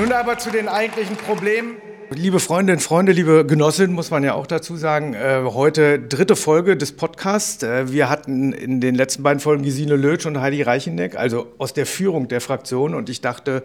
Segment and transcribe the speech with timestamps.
[0.00, 1.76] Nun aber zu den eigentlichen Problemen.
[2.08, 6.78] Liebe Freundinnen, Freunde, liebe Genossinnen, muss man ja auch dazu sagen, äh, heute dritte Folge
[6.78, 7.62] des Podcasts.
[7.62, 11.74] Äh, wir hatten in den letzten beiden Folgen Gesine Lötsch und Heidi Reicheneck, also aus
[11.74, 12.94] der Führung der Fraktion.
[12.94, 13.62] Und ich dachte,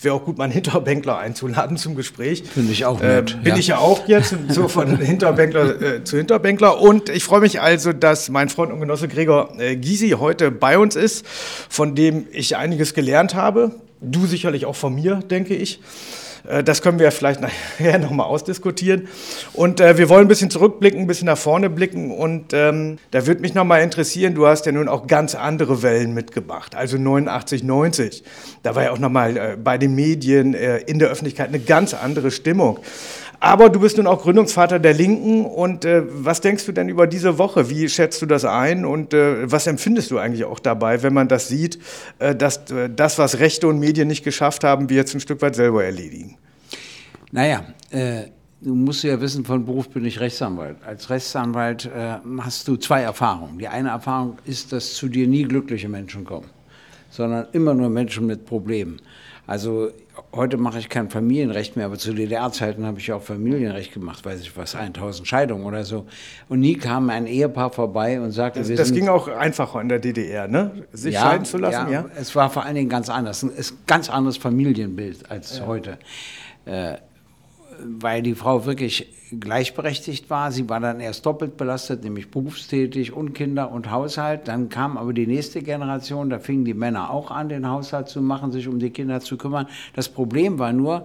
[0.00, 2.44] wäre auch gut, mal einen Hinterbänkler einzuladen zum Gespräch.
[2.44, 3.32] Finde ich auch äh, nett.
[3.32, 3.58] Äh, bin ja.
[3.58, 6.80] ich ja auch jetzt, so von Hinterbänkler äh, zu Hinterbänkler.
[6.80, 10.78] Und ich freue mich also, dass mein Freund und Genosse Gregor äh, Gysi heute bei
[10.78, 13.72] uns ist, von dem ich einiges gelernt habe.
[14.02, 15.80] Du sicherlich auch von mir, denke ich.
[16.48, 17.40] Äh, das können wir vielleicht
[17.78, 19.08] nachher nochmal ausdiskutieren.
[19.52, 22.10] Und äh, wir wollen ein bisschen zurückblicken, ein bisschen nach vorne blicken.
[22.10, 26.14] Und ähm, da würde mich nochmal interessieren, du hast ja nun auch ganz andere Wellen
[26.14, 26.74] mitgebracht.
[26.74, 28.24] Also 89, 90.
[28.62, 31.94] Da war ja auch nochmal äh, bei den Medien, äh, in der Öffentlichkeit eine ganz
[31.94, 32.78] andere Stimmung.
[33.42, 35.44] Aber du bist nun auch Gründungsvater der Linken.
[35.44, 37.68] Und äh, was denkst du denn über diese Woche?
[37.68, 38.84] Wie schätzt du das ein?
[38.84, 41.80] Und äh, was empfindest du eigentlich auch dabei, wenn man das sieht,
[42.20, 45.42] äh, dass äh, das, was Rechte und Medien nicht geschafft haben, wir jetzt ein Stück
[45.42, 46.36] weit selber erledigen?
[47.32, 48.26] Naja, äh,
[48.60, 50.76] du musst ja wissen, von Beruf bin ich Rechtsanwalt.
[50.86, 53.58] Als Rechtsanwalt äh, hast du zwei Erfahrungen.
[53.58, 56.46] Die eine Erfahrung ist, dass zu dir nie glückliche Menschen kommen,
[57.10, 59.00] sondern immer nur Menschen mit Problemen.
[59.48, 59.90] Also
[60.32, 64.40] heute mache ich kein Familienrecht mehr, aber zu DDR-Zeiten habe ich auch Familienrecht gemacht, weiß
[64.40, 66.06] ich was, 1000 Scheidungen oder so.
[66.48, 69.98] Und nie kam ein Ehepaar vorbei und sagte, das, das ging auch einfacher in der
[69.98, 70.70] DDR, ne?
[70.92, 72.04] Sich ja, scheiden zu lassen, ja, ja?
[72.16, 73.52] Es war vor allen Dingen ganz anders, ein
[73.86, 75.66] ganz anderes Familienbild als ja.
[75.66, 75.98] heute.
[76.64, 76.96] Äh,
[77.80, 80.52] weil die Frau wirklich gleichberechtigt war.
[80.52, 84.48] Sie war dann erst doppelt belastet, nämlich berufstätig und Kinder und Haushalt.
[84.48, 88.20] Dann kam aber die nächste Generation, da fingen die Männer auch an, den Haushalt zu
[88.20, 89.66] machen, sich um die Kinder zu kümmern.
[89.94, 91.04] Das Problem war nur,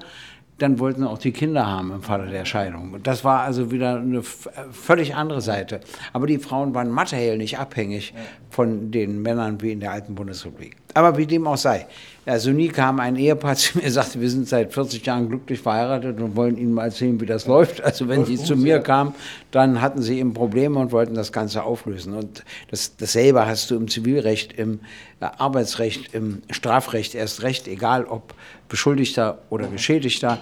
[0.57, 2.97] dann wollten auch die Kinder haben im Falle der Scheidung.
[3.03, 5.81] Das war also wieder eine völlig andere Seite.
[6.13, 8.13] Aber die Frauen waren materiell nicht abhängig
[8.49, 10.75] von den Männern wie in der alten Bundesrepublik.
[10.95, 11.86] Aber wie dem auch sei.
[12.27, 15.61] Also nie kam ein Ehepaar zu mir und sagte, wir sind seit 40 Jahren glücklich
[15.61, 17.82] verheiratet und wollen Ihnen mal erzählen, wie das läuft.
[17.82, 19.15] Also wenn sie zu mir kamen,
[19.52, 22.14] dann hatten sie eben Probleme und wollten das Ganze auflösen.
[22.14, 24.82] Und das, dasselbe hast du im Zivilrecht, im
[25.21, 28.33] äh, Arbeitsrecht, im Strafrecht erst recht, egal ob
[28.67, 30.39] Beschuldigter oder Geschädigter.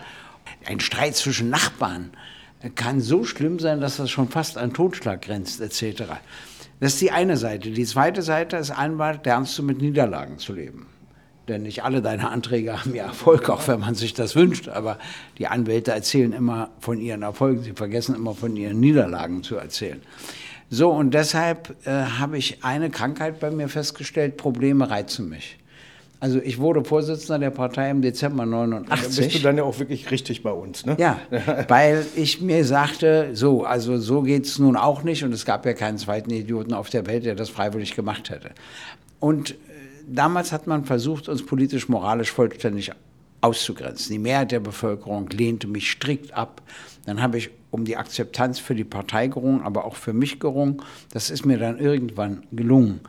[0.65, 2.09] Ein Streit zwischen Nachbarn
[2.73, 6.03] kann so schlimm sein, dass das schon fast an Totschlag grenzt, etc.
[6.79, 7.69] Das ist die eine Seite.
[7.69, 10.87] Die zweite Seite ist einmal, lernst du mit Niederlagen zu leben.
[11.47, 14.67] Denn nicht alle deine Anträge haben ja Erfolg, auch wenn man sich das wünscht.
[14.67, 14.97] Aber
[15.37, 20.01] die Anwälte erzählen immer von ihren Erfolgen, sie vergessen immer von ihren Niederlagen zu erzählen.
[20.69, 25.57] So, und deshalb äh, habe ich eine Krankheit bei mir festgestellt, Probleme reizen mich.
[26.19, 28.89] Also ich wurde Vorsitzender der Partei im Dezember 89.
[28.89, 30.95] Ach, bist du dann ja auch wirklich richtig bei uns, ne?
[30.97, 31.19] Ja,
[31.67, 35.65] weil ich mir sagte, so, also so geht es nun auch nicht und es gab
[35.67, 38.51] ja keinen zweiten Idioten auf der Welt, der das freiwillig gemacht hätte.
[39.19, 39.55] Und
[40.07, 42.91] damals hat man versucht, uns politisch-moralisch vollständig
[43.41, 44.11] auszugrenzen.
[44.11, 46.61] Die Mehrheit der Bevölkerung lehnte mich strikt ab.
[47.05, 50.81] Dann habe ich um die Akzeptanz für die Partei gerungen, aber auch für mich gerungen.
[51.11, 53.01] Das ist mir dann irgendwann gelungen.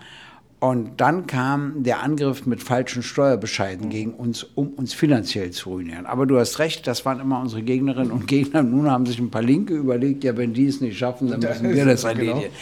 [0.58, 6.06] Und dann kam der Angriff mit falschen Steuerbescheiden gegen uns, um uns finanziell zu ruinieren.
[6.06, 8.62] Aber du hast recht, das waren immer unsere Gegnerinnen und Gegner.
[8.62, 11.74] Nun haben sich ein paar Linke überlegt, ja, wenn die es nicht schaffen, dann müssen
[11.74, 12.40] wir das erledigen.
[12.40, 12.52] Genau.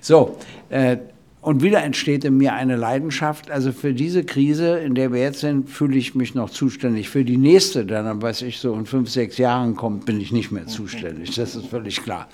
[0.00, 0.36] So,
[0.68, 0.98] äh,
[1.40, 3.50] und wieder entsteht in mir eine Leidenschaft.
[3.50, 7.08] Also für diese Krise, in der wir jetzt sind, fühle ich mich noch zuständig.
[7.08, 10.50] Für die nächste, dann, was ich so in fünf, sechs Jahren kommt, bin ich nicht
[10.50, 11.34] mehr zuständig.
[11.34, 12.28] Das ist völlig klar.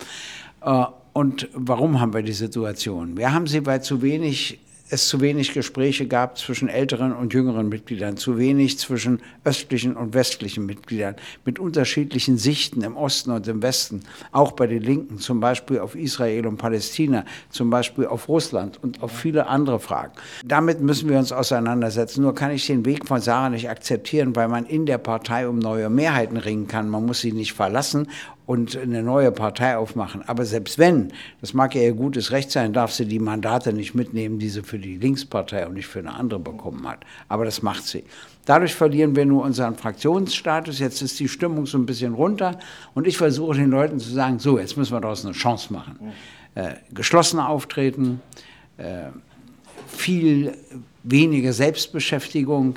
[0.62, 3.16] Äh, und warum haben wir die Situation?
[3.16, 4.59] Wir haben sie, weil zu wenig
[4.89, 10.15] es zu wenig Gespräche gab zwischen älteren und jüngeren Mitgliedern, zu wenig zwischen östlichen und
[10.15, 14.03] westlichen Mitgliedern, mit unterschiedlichen Sichten im Osten und im Westen,
[14.33, 19.03] auch bei den Linken, zum Beispiel auf Israel und Palästina, zum Beispiel auf Russland und
[19.03, 20.13] auf viele andere Fragen.
[20.45, 22.23] Damit müssen wir uns auseinandersetzen.
[22.23, 25.59] Nur kann ich den Weg von Sarah nicht akzeptieren, weil man in der Partei um
[25.59, 26.89] neue Mehrheiten ringen kann.
[26.89, 28.09] Man muss sie nicht verlassen
[28.47, 30.22] und eine neue Partei aufmachen.
[30.27, 33.95] Aber selbst wenn, das mag ja ihr gutes Recht sein, darf sie die Mandate nicht
[33.95, 37.01] mitnehmen, die sie für die Linkspartei und nicht für eine andere bekommen hat.
[37.28, 38.04] Aber das macht sie.
[38.45, 40.78] Dadurch verlieren wir nur unseren Fraktionsstatus.
[40.78, 42.59] Jetzt ist die Stimmung so ein bisschen runter.
[42.95, 46.13] Und ich versuche den Leuten zu sagen, so, jetzt müssen wir daraus eine Chance machen.
[46.54, 48.22] Äh, geschlossener auftreten,
[48.78, 49.09] äh,
[49.89, 50.57] viel
[51.03, 52.77] weniger Selbstbeschäftigung.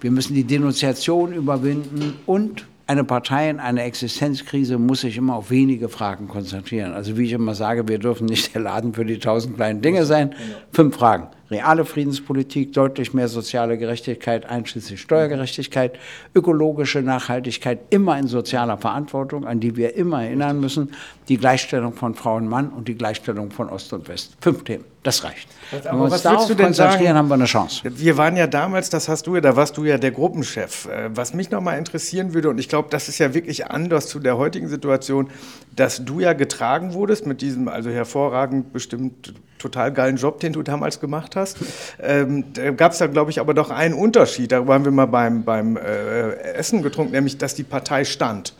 [0.00, 5.50] Wir müssen die Denunziation überwinden und eine Partei in einer Existenzkrise muss sich immer auf
[5.50, 6.92] wenige Fragen konzentrieren.
[6.92, 10.04] Also wie ich immer sage, wir dürfen nicht der Laden für die tausend kleinen Dinge
[10.04, 10.34] sein.
[10.72, 15.98] Fünf Fragen reale Friedenspolitik, deutlich mehr soziale Gerechtigkeit, einschließlich Steuergerechtigkeit,
[16.34, 20.92] ökologische Nachhaltigkeit, immer in sozialer Verantwortung, an die wir immer erinnern müssen,
[21.28, 24.36] die Gleichstellung von Frau und Mann und die Gleichstellung von Ost und West.
[24.40, 25.48] Fünf Themen, das reicht.
[25.70, 27.82] Aber Wenn wir uns was darauf willst du denn konzentrieren, haben wir eine Chance.
[27.84, 30.86] Wir waren ja damals, das hast du ja, da warst du ja der Gruppenchef.
[30.86, 34.18] Äh, Was mich nochmal interessieren würde, und ich glaube, das ist ja wirklich anders zu
[34.18, 35.30] der heutigen Situation,
[35.76, 39.34] dass du ja getragen wurdest mit diesem, also hervorragend bestimmt
[39.64, 41.56] total geilen Job, den du damals gemacht hast.
[42.02, 44.52] Ähm, da gab es da, glaube ich, aber doch einen Unterschied.
[44.52, 48.54] Darüber haben wir mal beim, beim äh, Essen getrunken, nämlich, dass die Partei stand.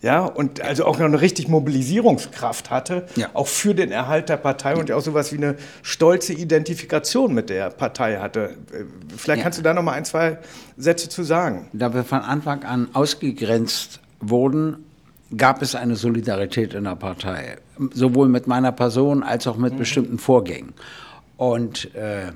[0.00, 3.30] Ja, und also auch noch eine richtig Mobilisierungskraft hatte, Ja.
[3.34, 7.50] auch für den Erhalt der Partei und ja auch sowas wie eine stolze Identifikation mit
[7.50, 8.50] der Partei hatte.
[8.72, 8.84] Äh,
[9.16, 9.42] Vielleicht Ja.
[9.44, 10.38] kannst du da noch mal ein, zwei
[10.76, 11.68] Sätze zu sagen.
[11.72, 14.84] Da wir von Anfang an ausgegrenzt wurden,
[15.36, 17.58] gab es eine Solidarität in der Partei,
[17.92, 20.72] sowohl mit meiner Person als auch mit bestimmten Vorgängen.
[21.36, 22.32] Und äh,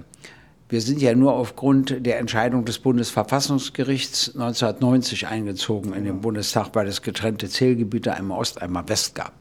[0.73, 6.89] wir sind ja nur aufgrund der Entscheidung des Bundesverfassungsgerichts 1990 eingezogen in den Bundestag, weil
[6.89, 9.33] es getrennte Zählgebiete einmal Ost, einmal West gab.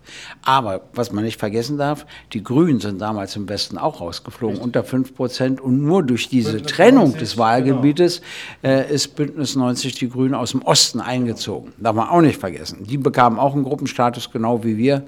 [0.44, 4.84] Aber was man nicht vergessen darf, die Grünen sind damals im Westen auch rausgeflogen, unter
[4.84, 5.62] 5 Prozent.
[5.62, 8.22] Und nur durch diese Bündnis Trennung 90, des Wahlgebietes
[8.62, 11.72] äh, ist Bündnis 90 die Grünen aus dem Osten eingezogen.
[11.78, 12.84] Darf man auch nicht vergessen.
[12.84, 15.06] Die bekamen auch einen Gruppenstatus, genau wie wir.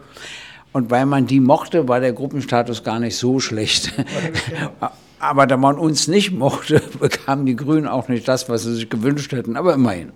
[0.71, 3.91] Und weil man die mochte, war der Gruppenstatus gar nicht so schlecht.
[5.23, 8.89] Aber da man uns nicht mochte, bekamen die Grünen auch nicht das, was sie sich
[8.89, 10.11] gewünscht hätten, aber immerhin.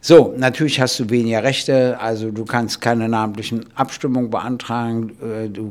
[0.00, 5.70] So, natürlich hast du weniger Rechte, also du kannst keine namentlichen Abstimmungen beantragen, äh, du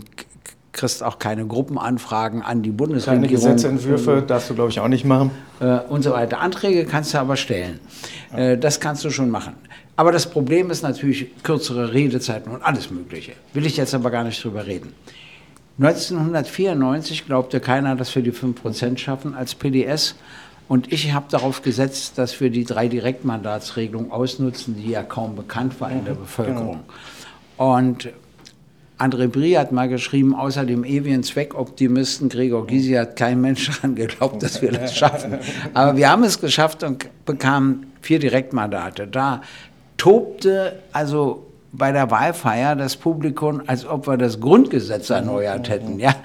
[0.72, 3.30] kriegst auch keine Gruppenanfragen an die Keine Bundesregierung.
[3.30, 5.32] Gesetzentwürfe darfst du, glaube ich, auch nicht machen.
[5.60, 6.40] äh, und so weiter.
[6.40, 7.80] Anträge kannst du aber stellen.
[8.36, 9.54] Äh, das kannst du schon machen.
[9.98, 13.34] Aber das Problem ist natürlich kürzere Redezeiten und alles Mögliche.
[13.54, 14.94] Will ich jetzt aber gar nicht drüber reden.
[15.78, 20.16] 1994 glaubte keiner, dass wir die 5% schaffen als PDS.
[20.68, 25.80] Und ich habe darauf gesetzt, dass wir die drei Direktmandatsregelung ausnutzen, die ja kaum bekannt
[25.80, 26.80] war in der Bevölkerung.
[27.58, 28.10] Und
[28.98, 33.96] André Brie hat mal geschrieben, außer dem ewigen Zweckoptimisten Gregor Gysi hat kein Mensch daran
[33.96, 35.38] geglaubt, dass wir das schaffen.
[35.74, 39.08] Aber wir haben es geschafft und bekamen vier Direktmandate.
[39.08, 39.42] Da
[39.98, 41.45] tobte also
[41.78, 46.00] bei der Wahlfeier das Publikum, als ob wir das Grundgesetz erneuert hätten.
[46.00, 46.16] Ja,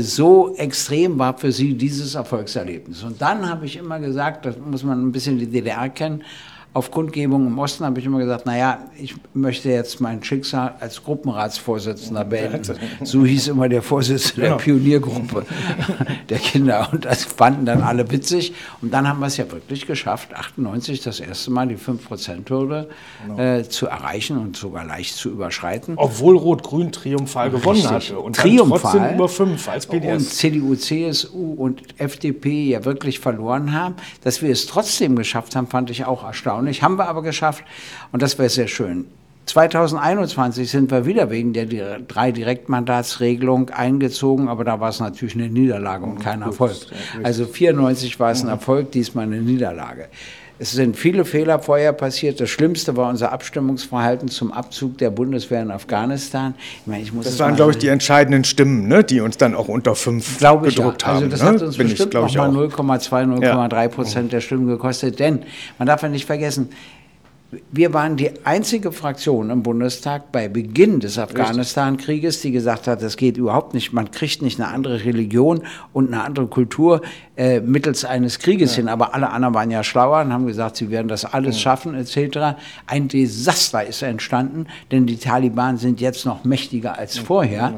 [0.00, 3.02] so extrem war für sie dieses Erfolgserlebnis.
[3.02, 6.22] Und dann habe ich immer gesagt, das muss man ein bisschen die DDR kennen,
[6.74, 11.02] auf Kundgebung im Osten habe ich immer gesagt, naja, ich möchte jetzt mein Schicksal als
[11.02, 12.74] Gruppenratsvorsitzender beenden.
[13.02, 14.56] So hieß immer der Vorsitzende der Genau.
[14.58, 15.44] Pioniergruppe
[16.28, 16.88] der Kinder.
[16.92, 18.52] Und das fanden dann alle witzig.
[18.80, 22.88] Und dann haben wir es ja wirklich geschafft, 98 das erste Mal die 5%-Hürde
[23.36, 25.94] äh, zu erreichen und sogar leicht zu überschreiten.
[25.96, 27.90] Obwohl Rot-Grün triumphal gewonnen Richtig.
[28.10, 28.20] hatte.
[28.20, 28.78] Und Triumphal.
[28.80, 30.36] trotzdem über fünf als Und PDS.
[30.36, 33.94] CDU, CSU und FDP ja wirklich verloren haben.
[34.22, 36.57] Dass wir es trotzdem geschafft haben, fand ich auch erstaunlich.
[36.66, 37.64] Haben wir aber geschafft
[38.12, 39.06] und das wäre sehr schön.
[39.48, 41.66] 2021 sind wir wieder wegen der
[42.00, 46.76] drei Direktmandatsregelung eingezogen, aber da war es natürlich eine Niederlage und kein Erfolg.
[47.22, 50.08] Also 94 war es ein Erfolg, diesmal eine Niederlage.
[50.60, 52.40] Es sind viele Fehler vorher passiert.
[52.40, 56.54] Das Schlimmste war unser Abstimmungsverhalten zum Abzug der Bundeswehr in Afghanistan.
[56.80, 59.54] Ich meine, ich muss Das waren, glaube ich, die entscheidenden Stimmen, ne, die uns dann
[59.54, 60.84] auch unter fünf Glaube ich ja.
[60.88, 61.30] Also haben.
[61.30, 61.48] das ne?
[61.48, 62.70] hat uns Bin bestimmt glaub ich, noch mal auch.
[62.70, 65.20] 0,2, 0,3 Prozent der Stimmen gekostet.
[65.20, 65.44] Denn
[65.78, 66.70] man darf ja nicht vergessen,
[67.72, 73.16] wir waren die einzige Fraktion im Bundestag bei Beginn des Afghanistan-Krieges, die gesagt hat, das
[73.16, 73.90] geht überhaupt nicht.
[73.94, 75.62] Man kriegt nicht eine andere Religion
[75.94, 77.00] und eine andere Kultur
[77.38, 78.86] äh, mittels eines Krieges hin.
[78.88, 82.58] Aber alle anderen waren ja schlauer und haben gesagt, sie werden das alles schaffen etc.
[82.86, 87.72] Ein Desaster ist entstanden, denn die Taliban sind jetzt noch mächtiger als vorher.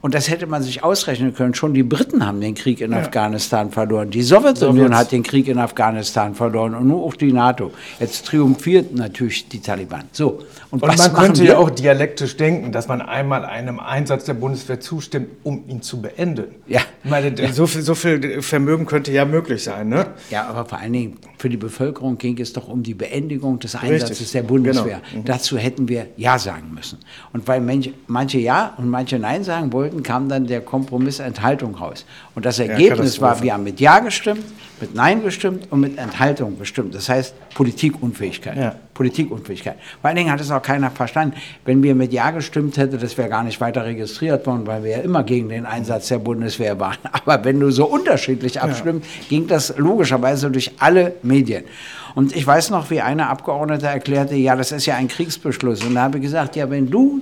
[0.00, 1.54] Und das hätte man sich ausrechnen können.
[1.54, 4.10] Schon die Briten haben den Krieg in Afghanistan verloren.
[4.10, 7.72] Die Sowjetunion hat den Krieg in Afghanistan verloren und nur auch die NATO.
[7.98, 10.04] Jetzt triumphiert natürlich die Taliban.
[10.12, 10.40] So.
[10.70, 14.80] Und was man könnte ja auch dialektisch denken, dass man einmal einem Einsatz der Bundeswehr
[14.80, 16.44] zustimmt, um ihn zu beenden.
[16.66, 16.80] Ja.
[17.02, 20.08] Ich meine, so, viel, so viel Vermögen könnte ja möglich sein, ne?
[20.30, 23.74] Ja, aber vor allen Dingen für die Bevölkerung ging es doch um die Beendigung des
[23.76, 24.32] Einsatzes Richtig.
[24.32, 25.00] der Bundeswehr.
[25.10, 25.24] Genau.
[25.24, 26.98] Dazu hätten wir Ja sagen müssen.
[27.32, 32.04] Und weil manche, Ja und manche Nein sagen wollten, kam dann der Kompromiss Enthaltung raus.
[32.34, 33.42] Und das Ergebnis war, Katastrophe.
[33.44, 34.44] wir haben mit Ja gestimmt,
[34.80, 36.94] mit Nein gestimmt und mit Enthaltung gestimmt.
[36.94, 38.56] Das heißt Politikunfähigkeit.
[38.56, 38.74] Ja.
[38.94, 39.76] Politikunfähigkeit.
[40.00, 41.36] Vor allen Dingen hat es auch keiner verstanden.
[41.64, 44.90] Wenn wir mit Ja gestimmt hätten, das wäre gar nicht weiter registriert worden, weil wir
[44.90, 46.98] ja immer gegen den Einsatz der Bundeswehr waren.
[47.12, 51.64] Aber wenn du so unterschiedlich abstimmst, ging das logischerweise durch alle Medien.
[52.14, 55.84] Und ich weiß noch, wie eine Abgeordnete erklärte, ja, das ist ja ein Kriegsbeschluss.
[55.84, 57.20] Und da habe ich gesagt, ja, wenn du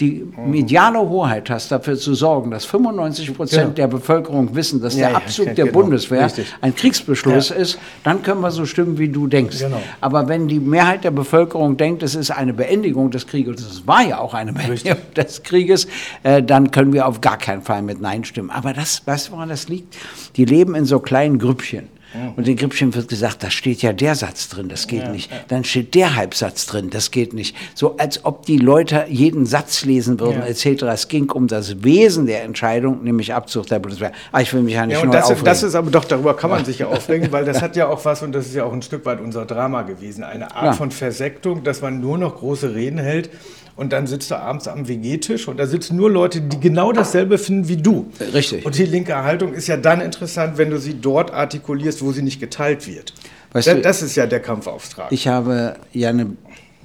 [0.00, 3.74] die mediale Hoheit hast, dafür zu sorgen, dass 95 Prozent genau.
[3.74, 5.80] der Bevölkerung wissen, dass ja, der Abzug ja, der genau.
[5.80, 6.52] Bundeswehr Richtig.
[6.60, 7.56] ein Kriegsbeschluss ja.
[7.56, 9.60] ist, dann können wir so stimmen, wie du denkst.
[9.60, 9.80] Genau.
[10.00, 14.02] Aber wenn die Mehrheit der Bevölkerung denkt, es ist eine Beendigung des Krieges, es war
[14.02, 15.14] ja auch eine Beendigung Richtig.
[15.14, 15.86] des Krieges,
[16.24, 18.50] äh, dann können wir auf gar keinen Fall mit Nein stimmen.
[18.50, 19.96] Aber das, weißt du, woran das liegt?
[20.36, 21.88] Die leben in so kleinen Grüppchen.
[22.36, 25.30] Und in Gripschen wird gesagt, da steht ja der Satz drin, das geht ja, nicht.
[25.30, 25.38] Ja.
[25.48, 27.56] Dann steht der Halbsatz drin, das geht nicht.
[27.74, 30.46] So als ob die Leute jeden Satz lesen würden, ja.
[30.46, 30.82] etc.
[30.84, 34.12] Es ging um das Wesen der Entscheidung, nämlich Abzug der Bundeswehr.
[34.32, 35.44] Ah, ich will mich ja nicht ja, und das, aufregen.
[35.44, 38.04] das ist aber doch, darüber kann man sich ja aufregen, weil das hat ja auch
[38.04, 40.90] was, und das ist ja auch ein Stück weit unser Drama gewesen, eine Art von
[40.90, 43.30] Versektung, dass man nur noch große Reden hält
[43.76, 47.38] und dann sitzt du abends am WG-Tisch und da sitzen nur Leute, die genau dasselbe
[47.38, 48.10] finden wie du.
[48.32, 48.64] Richtig.
[48.64, 52.22] Und die linke Haltung ist ja dann interessant, wenn du sie dort artikulierst, wo sie
[52.22, 53.12] nicht geteilt wird.
[53.52, 55.10] Weißt das, du, das ist ja der Kampfauftrag.
[55.10, 56.36] Ich habe ja eine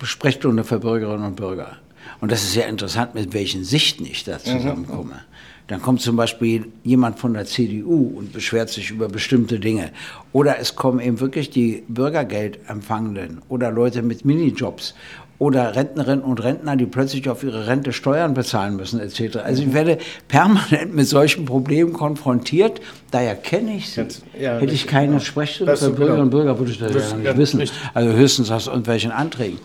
[0.04, 1.78] Sprechstunde für Bürgerinnen und Bürger.
[2.22, 5.14] Und das ist ja interessant, mit welchen Sichten ich da zusammenkomme.
[5.14, 5.30] Mhm.
[5.68, 9.92] Dann kommt zum Beispiel jemand von der CDU und beschwert sich über bestimmte Dinge.
[10.34, 14.96] Oder es kommen eben wirklich die Bürgergeldempfangenden oder Leute mit Minijobs
[15.40, 19.38] oder Rentnerinnen und Rentner, die plötzlich auf ihre Rente Steuern bezahlen müssen, etc.
[19.38, 22.82] Also ich werde permanent mit solchen Problemen konfrontiert.
[23.10, 24.06] Daher kenne ich sie.
[24.40, 25.20] Ja, Hätte ich keine genau.
[25.20, 27.62] Sprechstunde für Bürgerinnen und Bürger, würde ich das ja nicht wissen.
[27.62, 27.80] Richtig.
[27.94, 29.60] Also höchstens aus irgendwelchen Anträgen.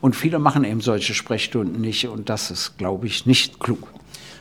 [0.00, 3.86] Und viele machen eben solche Sprechstunden nicht und das ist, glaube ich, nicht klug.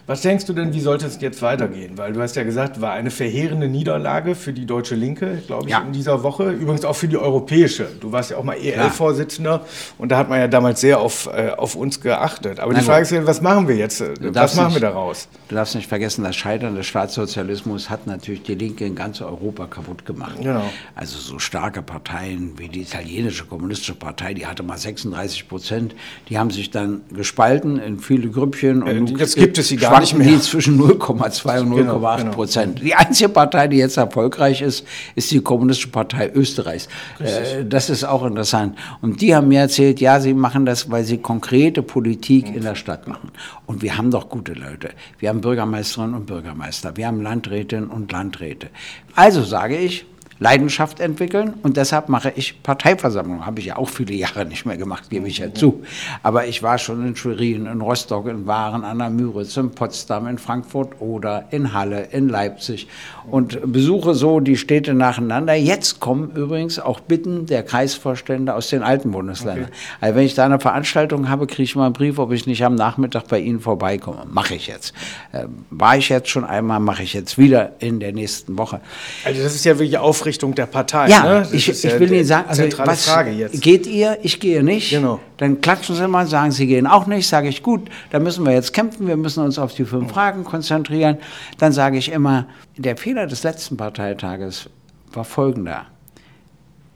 [0.08, 1.98] Was denkst du denn, wie sollte es jetzt weitergehen?
[1.98, 5.72] Weil du hast ja gesagt, war eine verheerende Niederlage für die deutsche Linke, glaube ich,
[5.72, 5.81] ja.
[5.81, 6.51] in dieser Woche.
[6.51, 7.88] Übrigens auch für die europäische.
[8.00, 9.65] Du warst ja auch mal EL-Vorsitzender
[9.98, 12.60] und da hat man ja damals sehr auf, äh, auf uns geachtet.
[12.60, 14.03] Aber Nein, die Frage ist, was machen wir jetzt?
[14.20, 15.27] Was machen nicht, wir daraus?
[15.48, 19.67] Du darfst nicht vergessen, das Scheitern des Staatssozialismus hat natürlich die Linke in ganz Europa
[19.67, 20.38] kaputt gemacht.
[20.41, 20.63] Genau.
[20.96, 25.96] Also so starke Parteien wie die italienische kommunistische Partei, die hatte mal 36 Prozent,
[26.29, 28.84] die haben sich dann gespalten in viele Grüppchen.
[28.84, 30.27] Und äh, jetzt gibt es sie gar mehr.
[30.27, 32.31] die zwischen 0,2 und 0,8 genau, genau.
[32.31, 32.81] Prozent.
[32.81, 36.88] Die einzige Partei, die jetzt erfolgreich ist, ist die Kommunistische Partei Österreichs.
[37.19, 38.77] Äh, das ist auch interessant.
[39.01, 42.57] Und die haben mir erzählt, ja, sie machen das, weil sie konkrete Politik mhm.
[42.57, 43.31] in der Stadt machen.
[43.65, 44.89] Und wir haben doch gute Leute.
[45.19, 46.98] Wir haben Bürgermeisterinnen und Bürgermeister.
[46.98, 48.69] Wir haben Landrätinnen und Landräte.
[49.15, 50.05] Also sage ich,
[50.41, 53.45] Leidenschaft entwickeln und deshalb mache ich Parteiversammlung.
[53.45, 55.83] Habe ich ja auch viele Jahre nicht mehr gemacht, gebe ich ja zu.
[56.24, 60.25] Aber ich war schon in Schwerin, in Rostock, in Waren an der Müritz, in Potsdam,
[60.25, 62.88] in Frankfurt oder in Halle, in Leipzig
[63.29, 65.53] und besuche so die Städte nacheinander.
[65.53, 69.65] Jetzt kommen übrigens auch Bitten der Kreisvorstände aus den alten Bundesländern.
[69.65, 69.74] Okay.
[70.01, 72.65] Also wenn ich da eine Veranstaltung habe, kriege ich mal einen Brief, ob ich nicht
[72.65, 74.25] am Nachmittag bei Ihnen vorbeikomme.
[74.31, 74.95] Mache ich jetzt.
[75.33, 78.81] Äh, war ich jetzt schon einmal, mache ich jetzt wieder in der nächsten Woche.
[79.24, 81.10] Also das ist ja wirklich aufregend Ausrichtung der Partei.
[81.10, 81.48] Ja, ne?
[81.52, 83.62] ich, ich ja will Ihnen sagen, also was Frage jetzt.
[83.62, 84.18] geht ihr?
[84.22, 84.90] Ich gehe nicht.
[84.90, 85.20] Genau.
[85.38, 87.28] Dann klatschen Sie mal, sagen Sie gehen auch nicht.
[87.28, 89.08] Sage ich gut, da müssen wir jetzt kämpfen.
[89.08, 91.18] Wir müssen uns auf die fünf Fragen konzentrieren.
[91.58, 92.46] Dann sage ich immer,
[92.78, 94.70] der Fehler des letzten Parteitages
[95.12, 95.88] war folgender: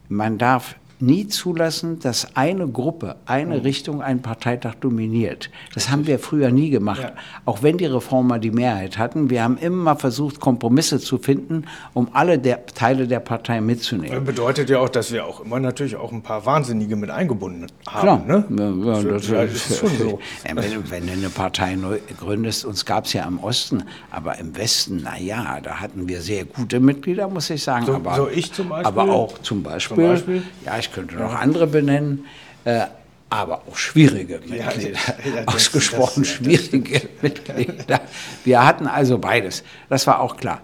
[0.08, 3.62] Man darf nie zulassen, dass eine Gruppe, eine mhm.
[3.62, 5.50] Richtung einen Parteitag dominiert.
[5.74, 7.02] Das haben wir früher nie gemacht.
[7.02, 7.12] Ja.
[7.44, 9.30] Auch wenn die Reformer die Mehrheit hatten.
[9.30, 14.14] Wir haben immer versucht, Kompromisse zu finden, um alle der Teile der Partei mitzunehmen.
[14.14, 17.66] Das bedeutet ja auch, dass wir auch immer natürlich auch ein paar Wahnsinnige mit eingebunden
[17.86, 18.00] haben.
[18.00, 18.24] Klar.
[18.26, 18.84] Ne?
[18.86, 20.18] Ja, das, das ist schon so.
[20.44, 20.56] Wenn,
[20.90, 25.02] wenn, du eine Partei neu gründest, uns gab es ja im Osten, aber im Westen,
[25.02, 27.86] naja, da hatten wir sehr gute Mitglieder, muss ich sagen.
[27.86, 28.86] So, aber, so ich zum Beispiel?
[28.86, 30.42] Aber auch zum Beispiel, zum Beispiel?
[30.64, 32.24] ja, ich könnte noch andere benennen,
[32.64, 32.86] äh,
[33.28, 38.00] aber auch schwierige Mitglieder, ja, ja, ausgesprochen das, schwierige Mitglieder.
[38.44, 40.60] Wir hatten also beides, das war auch klar.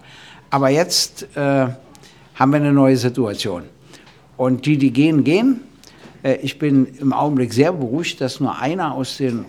[0.49, 1.67] Aber jetzt äh,
[2.35, 3.63] haben wir eine neue Situation.
[4.37, 5.61] Und die, die gehen, gehen.
[6.23, 9.45] Äh, ich bin im Augenblick sehr beruhigt, dass nur einer aus den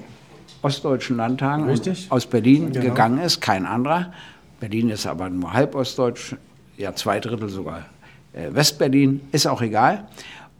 [0.62, 2.06] ostdeutschen Landtagen Richtig.
[2.10, 2.86] aus Berlin genau.
[2.86, 4.12] gegangen ist, kein anderer.
[4.60, 6.34] Berlin ist aber nur halb ostdeutsch,
[6.76, 7.84] ja zwei Drittel sogar
[8.32, 10.08] äh, Westberlin, ist auch egal.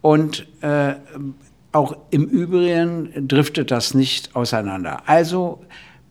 [0.04, 0.96] Und äh,
[1.72, 5.00] auch im Übrigen driftet das nicht auseinander.
[5.06, 5.64] Also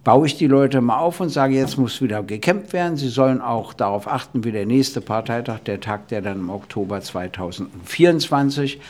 [0.04, 2.98] baue ich die Leute mal auf und sage, jetzt muss wieder gekämpft werden.
[2.98, 7.02] Sie sollen auch darauf achten, wie der nächste Parteitag, der Tag, der dann im Oktober
[7.02, 8.82] 2024,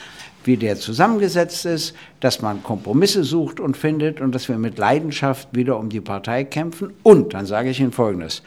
[0.45, 5.50] wie der zusammengesetzt ist, dass man Kompromisse sucht und findet und dass wir mit Leidenschaft
[5.51, 6.93] wieder um die Partei kämpfen.
[7.03, 8.41] Und dann sage ich Ihnen Folgendes.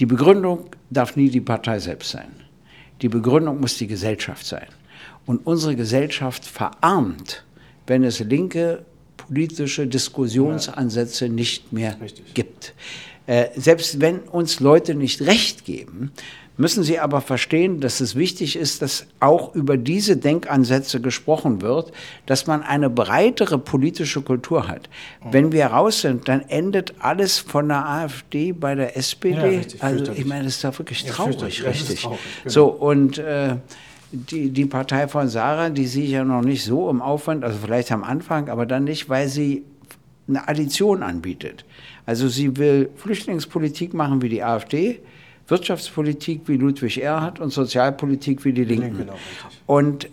[0.00, 2.34] Die Begründung darf nie die Partei selbst sein.
[3.00, 4.66] Die Begründung muss die Gesellschaft sein.
[5.26, 7.44] Und unsere Gesellschaft verarmt,
[7.86, 8.84] wenn es linke
[9.16, 12.34] politische Diskussionsansätze nicht mehr Richtig.
[12.34, 12.74] gibt.
[13.26, 16.12] Äh, selbst wenn uns Leute nicht recht geben,
[16.56, 21.92] müssen sie aber verstehen, dass es wichtig ist, dass auch über diese Denkansätze gesprochen wird,
[22.24, 24.88] dass man eine breitere politische Kultur hat.
[25.30, 29.36] Wenn wir raus sind, dann endet alles von der AfD bei der SPD.
[29.36, 32.02] Ja, richtig, also ich meine, das ist doch wirklich traurig, ja, richtig.
[32.02, 32.52] Traurig, genau.
[32.52, 33.56] So und äh,
[34.12, 37.58] die, die Partei von Sarah, die sehe ich ja noch nicht so im Aufwand, also
[37.58, 39.64] vielleicht am Anfang, aber dann nicht, weil sie
[40.28, 41.64] eine Addition anbietet.
[42.04, 45.00] Also sie will Flüchtlingspolitik machen wie die AfD,
[45.48, 48.98] Wirtschaftspolitik wie Ludwig Erhard und Sozialpolitik wie die Linken.
[48.98, 49.14] Genau,
[49.66, 50.08] und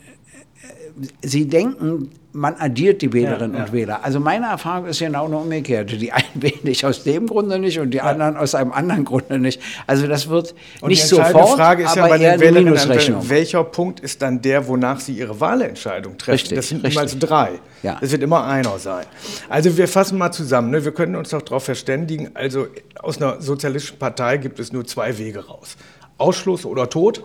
[1.22, 3.66] sie denken, man addiert die Wählerinnen ja, ja.
[3.66, 4.04] und Wähler.
[4.04, 5.98] Also meine Erfahrung ist genau eine umgekehrte.
[5.98, 8.04] Die einen wählen nicht aus dem Grunde nicht und die ja.
[8.04, 9.62] anderen aus einem anderen Grunde nicht.
[9.86, 14.00] Also das wird und nicht die sofort, Frage ist ja bei den Wählerinnen, welcher Punkt
[14.00, 16.32] ist dann der, wonach sie ihre Wahlentscheidung treffen?
[16.32, 17.60] Richtig, das sind niemals drei.
[17.84, 17.98] Ja.
[18.02, 19.06] Es wird immer einer sein.
[19.50, 20.72] Also wir fassen mal zusammen.
[20.72, 20.84] Ne?
[20.84, 22.32] Wir können uns doch darauf verständigen.
[22.34, 22.68] Also
[23.00, 25.78] aus einer sozialistischen Partei gibt es nur zwei Wege raus.
[26.18, 27.24] Ausschluss oder Tod.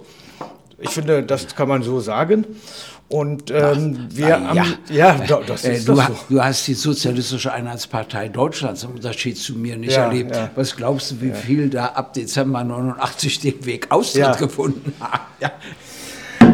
[0.81, 2.45] Ich finde, das kann man so sagen.
[3.09, 4.57] Und ähm, Ach, wir ja, am,
[4.91, 6.03] ja das äh, ist äh, du, so.
[6.29, 10.37] du, hast die Sozialistische Einheitspartei Deutschlands im Unterschied zu mir nicht ja, erlebt.
[10.37, 10.51] Ja.
[10.55, 15.23] Was glaubst du, wie viel da ab Dezember 89 den Weg Austritt gefunden haben?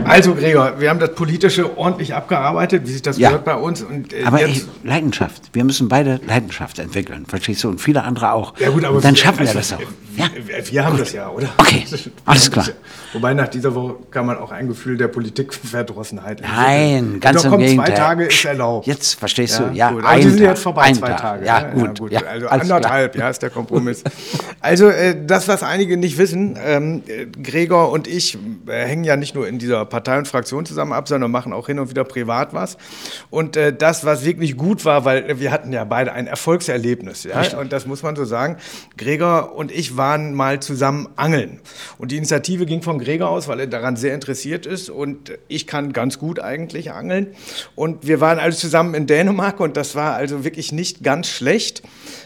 [0.05, 3.29] Also Gregor, wir haben das Politische ordentlich abgearbeitet, wie sich das ja.
[3.29, 3.83] gehört bei uns.
[3.83, 7.69] Und, äh, aber ey, Leidenschaft, wir müssen beide Leidenschaft entwickeln, verstehst du?
[7.69, 8.59] Und viele andere auch.
[8.59, 9.81] Ja gut, aber und dann schaffen also, wir das auch.
[10.17, 10.27] Ja?
[10.71, 11.01] Wir, haben gut.
[11.01, 11.49] das ja, oder?
[11.59, 11.85] Okay,
[12.25, 12.67] alles klar.
[13.13, 17.87] Wobei nach dieser Woche kann man auch ein Gefühl der Politikverdrossenheit Nein, ganz im Gegenteil.
[17.87, 18.87] zwei Tage ist erlaubt.
[18.87, 20.05] Jetzt verstehst du, ja, gut.
[20.05, 21.21] Aber die sind jetzt vorbei, zwei Tag.
[21.21, 21.47] Tage.
[21.47, 21.83] Ja, gut.
[21.83, 22.13] Ja, gut.
[22.13, 23.25] Ja, also anderthalb, klar.
[23.25, 24.05] ja, ist der Kompromiss.
[24.61, 27.03] also äh, das, was einige nicht wissen, ähm,
[27.43, 31.07] Gregor und ich äh, hängen ja nicht nur in dieser Partei und Fraktion zusammen ab,
[31.07, 32.79] sondern machen auch hin und wieder privat was.
[33.31, 37.39] Und äh, das, was wirklich gut war, weil wir hatten ja beide ein Erfolgserlebnis, ja,
[37.39, 37.61] Richtig.
[37.61, 38.57] und das muss man so sagen.
[38.97, 41.61] Gregor und ich waren mal zusammen angeln.
[41.97, 44.91] Und die Initiative ging von Gregor aus, weil er daran sehr interessiert ist.
[44.91, 47.29] Und ich kann ganz gut eigentlich angeln.
[47.77, 51.85] Und wir waren also zusammen in Dänemark und das war also wirklich nicht ganz schlecht,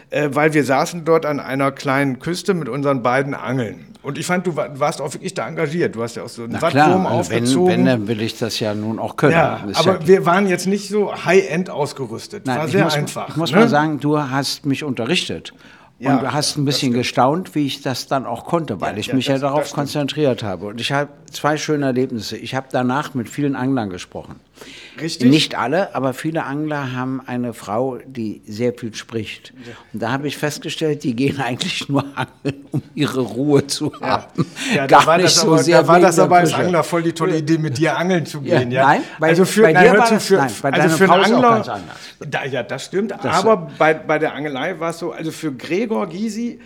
[0.08, 3.87] äh, weil wir saßen dort an einer kleinen Küste mit unseren beiden Angeln.
[4.02, 5.94] Und ich fand, du warst auch wirklich da engagiert.
[5.96, 7.68] Du hast ja auch so einen Wattwurm aufgezogen.
[7.68, 9.32] Wenn, wenn, dann will ich das ja nun auch können.
[9.32, 12.46] Ja, aber ja wir waren jetzt nicht so High-End ausgerüstet.
[12.46, 13.28] Nein, war sehr muss, einfach.
[13.28, 13.58] Ich muss ne?
[13.58, 15.52] mal sagen, du hast mich unterrichtet.
[15.98, 19.00] Ja, und du hast ein bisschen gestaunt, wie ich das dann auch konnte, weil ja,
[19.00, 20.66] ich ja, mich das, ja darauf konzentriert habe.
[20.66, 22.36] Und ich habe zwei schöne Erlebnisse.
[22.36, 24.36] Ich habe danach mit vielen Anglern gesprochen.
[25.00, 25.30] Richtig?
[25.30, 29.52] Nicht alle, aber viele Angler haben eine Frau, die sehr viel spricht.
[29.64, 29.72] Ja.
[29.92, 34.46] Und da habe ich festgestellt, die gehen eigentlich nur angeln, um ihre Ruhe zu haben.
[34.74, 35.82] Ja, Gar da nicht so aber, sehr.
[35.82, 38.70] Da war das aber als Angler voll die tolle Idee, mit dir angeln zu gehen.
[38.70, 41.12] Ja, Nein, bei, also für, bei nein, dir war das, für, nein, bei also für
[41.12, 41.96] einen Angler, ganz anders.
[42.26, 43.12] Da, ja, das stimmt.
[43.12, 46.60] Das aber bei, bei der Angelei war es so, also für Gregor Gysi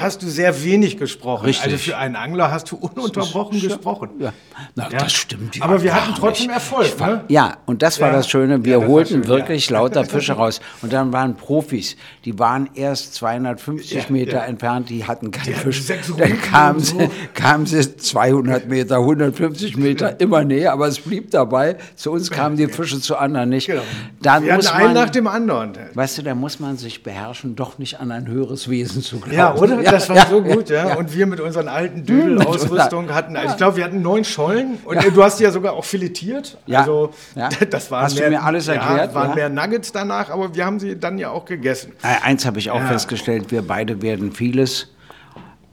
[0.00, 1.46] hast du sehr wenig gesprochen.
[1.46, 1.64] Richtig.
[1.64, 4.10] Also für einen Angler hast du ununterbrochen gesprochen.
[4.18, 4.32] Ja.
[4.74, 4.98] Na, ja.
[4.98, 5.60] das stimmt.
[5.62, 6.56] Aber wir hatten trotzdem nicht.
[6.56, 7.00] Erfolg.
[7.00, 7.24] Ne?
[7.28, 8.14] Ja, und das war ja.
[8.14, 8.64] das Schöne.
[8.64, 10.60] Wir das holten schön, wirklich lauter Fische raus.
[10.82, 15.86] Und dann waren Profis, die waren erst 250 Meter entfernt, die hatten keinen Fisch.
[16.16, 21.76] Dann kamen sie, kamen sie 200 Meter, 150 Meter, immer näher, aber es blieb dabei.
[21.94, 23.66] Zu uns kamen die Fische, zu anderen nicht.
[23.66, 23.82] Genau.
[24.22, 25.72] Dann wir muss man, einen nach dem anderen.
[25.94, 29.36] Weißt du, da muss man sich beherrschen, doch nicht an ein höheres Wesen zu glauben.
[29.36, 29.82] Ja, oder?
[29.86, 30.96] Ja, das war ja, so gut, ja.
[30.96, 35.02] Und wir mit unseren alten Dübel-Ausrüstung hatten, also ich glaube, wir hatten neun Schollen und
[35.02, 36.58] du hast die ja sogar auch filetiert.
[36.66, 36.80] Ja.
[36.80, 37.10] Also
[37.70, 39.14] das waren hast mehr, du mir alles erklärt?
[39.14, 41.92] waren mehr Nuggets danach, aber wir haben sie dann ja auch gegessen.
[42.02, 44.88] Eins habe ich auch festgestellt, wir beide werden vieles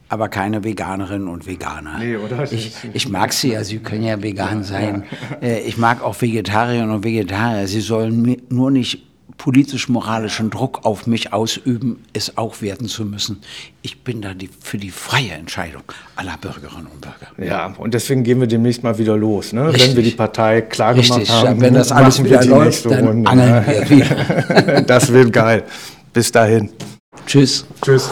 [0.08, 1.98] aber keine Veganerinnen und Veganer.
[1.98, 2.50] Nee, oder?
[2.52, 5.04] Ich, ich mag sie ja, sie können ja vegan sein.
[5.40, 5.48] Ja.
[5.48, 7.66] Äh, ich mag auch Vegetarierinnen und Vegetarier.
[7.66, 9.02] Sie sollen nur nicht
[9.38, 13.40] politisch-moralischen Druck auf mich ausüben, es auch werden zu müssen.
[13.82, 15.82] Ich bin da die, für die freie Entscheidung
[16.16, 17.44] aller Bürgerinnen und Bürger.
[17.44, 19.72] Ja, und deswegen gehen wir demnächst mal wieder los, ne?
[19.72, 21.60] wenn wir die Partei klar gemacht haben.
[21.60, 23.66] Wenn das alles wieder läuft, dann Runde, angeln ne?
[23.66, 24.82] wir wieder.
[24.86, 25.64] das wird geil.
[26.12, 26.70] Bis dahin.
[27.26, 27.66] Tschüss.
[27.82, 28.10] Tschüss.